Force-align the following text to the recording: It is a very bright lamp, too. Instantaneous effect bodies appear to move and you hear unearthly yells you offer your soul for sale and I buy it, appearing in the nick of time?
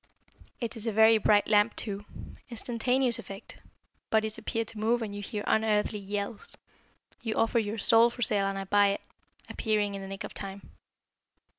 It 0.59 0.75
is 0.75 0.87
a 0.87 0.91
very 0.91 1.19
bright 1.19 1.47
lamp, 1.47 1.75
too. 1.75 2.05
Instantaneous 2.49 3.19
effect 3.19 3.57
bodies 4.09 4.39
appear 4.39 4.65
to 4.65 4.79
move 4.79 5.03
and 5.03 5.13
you 5.13 5.21
hear 5.21 5.43
unearthly 5.45 5.99
yells 5.99 6.57
you 7.21 7.35
offer 7.35 7.59
your 7.59 7.77
soul 7.77 8.09
for 8.09 8.23
sale 8.23 8.47
and 8.47 8.57
I 8.57 8.63
buy 8.63 8.87
it, 8.93 9.01
appearing 9.47 9.93
in 9.93 10.01
the 10.01 10.07
nick 10.07 10.23
of 10.23 10.33
time? 10.33 10.71